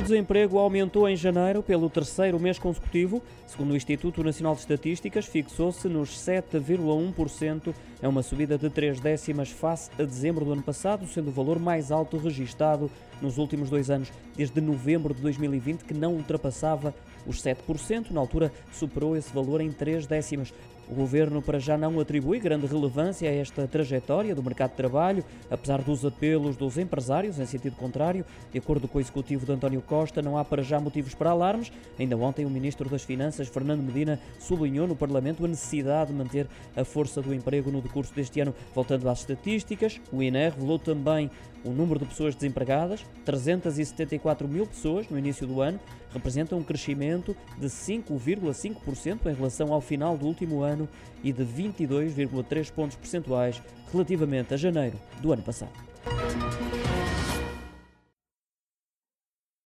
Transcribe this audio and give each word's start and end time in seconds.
O 0.00 0.02
desemprego 0.02 0.56
aumentou 0.56 1.06
em 1.06 1.14
janeiro 1.14 1.62
pelo 1.62 1.90
terceiro 1.90 2.40
mês 2.40 2.58
consecutivo. 2.58 3.22
Segundo 3.46 3.72
o 3.72 3.76
Instituto 3.76 4.24
Nacional 4.24 4.54
de 4.54 4.60
Estatísticas, 4.60 5.26
fixou-se 5.26 5.86
nos 5.88 6.08
7,1%. 6.18 7.74
É 8.00 8.08
uma 8.08 8.22
subida 8.22 8.56
de 8.56 8.70
3 8.70 8.98
décimas 8.98 9.50
face 9.50 9.90
a 9.98 10.02
dezembro 10.02 10.42
do 10.42 10.52
ano 10.54 10.62
passado, 10.62 11.06
sendo 11.06 11.28
o 11.28 11.32
valor 11.32 11.58
mais 11.58 11.92
alto 11.92 12.16
registado 12.16 12.90
nos 13.20 13.36
últimos 13.36 13.68
dois 13.68 13.90
anos, 13.90 14.10
desde 14.34 14.58
novembro 14.62 15.12
de 15.12 15.20
2020, 15.20 15.84
que 15.84 15.92
não 15.92 16.14
ultrapassava 16.14 16.94
os 17.26 17.42
7%. 17.42 18.10
Na 18.10 18.20
altura, 18.20 18.50
superou 18.72 19.14
esse 19.14 19.30
valor 19.34 19.60
em 19.60 19.70
3 19.70 20.06
décimas. 20.06 20.50
O 20.88 20.94
governo, 20.94 21.40
para 21.40 21.60
já, 21.60 21.78
não 21.78 22.00
atribui 22.00 22.40
grande 22.40 22.66
relevância 22.66 23.30
a 23.30 23.32
esta 23.32 23.64
trajetória 23.68 24.34
do 24.34 24.42
mercado 24.42 24.70
de 24.70 24.76
trabalho, 24.76 25.24
apesar 25.48 25.80
dos 25.82 26.04
apelos 26.04 26.56
dos 26.56 26.76
empresários 26.78 27.38
em 27.38 27.46
sentido 27.46 27.76
contrário. 27.76 28.24
De 28.50 28.58
acordo 28.58 28.88
com 28.88 28.98
o 28.98 29.00
executivo 29.00 29.46
de 29.46 29.52
António 29.52 29.80
Costa, 29.90 30.22
não 30.22 30.38
há 30.38 30.44
para 30.44 30.62
já 30.62 30.78
motivos 30.78 31.14
para 31.14 31.30
alarmes. 31.30 31.72
Ainda 31.98 32.16
ontem, 32.16 32.46
o 32.46 32.50
ministro 32.50 32.88
das 32.88 33.02
Finanças, 33.02 33.48
Fernando 33.48 33.82
Medina, 33.82 34.20
sublinhou 34.38 34.86
no 34.86 34.94
Parlamento 34.94 35.44
a 35.44 35.48
necessidade 35.48 36.12
de 36.12 36.16
manter 36.16 36.46
a 36.76 36.84
força 36.84 37.20
do 37.20 37.34
emprego 37.34 37.72
no 37.72 37.82
decurso 37.82 38.14
deste 38.14 38.38
ano. 38.38 38.54
Voltando 38.72 39.08
às 39.08 39.18
estatísticas, 39.18 40.00
o 40.12 40.22
INE 40.22 40.48
revelou 40.48 40.78
também 40.78 41.28
o 41.64 41.70
número 41.70 41.98
de 41.98 42.06
pessoas 42.06 42.36
desempregadas, 42.36 43.04
374 43.24 44.46
mil 44.46 44.64
pessoas 44.64 45.08
no 45.10 45.18
início 45.18 45.44
do 45.44 45.60
ano, 45.60 45.80
representa 46.14 46.54
um 46.54 46.62
crescimento 46.62 47.36
de 47.58 47.66
5,5% 47.66 49.26
em 49.26 49.34
relação 49.34 49.72
ao 49.72 49.80
final 49.80 50.16
do 50.16 50.24
último 50.24 50.62
ano 50.62 50.88
e 51.22 51.32
de 51.32 51.44
22,3 51.44 52.70
pontos 52.72 52.96
percentuais 52.96 53.60
relativamente 53.92 54.54
a 54.54 54.56
janeiro 54.56 54.96
do 55.20 55.32
ano 55.32 55.42
passado. 55.42 55.72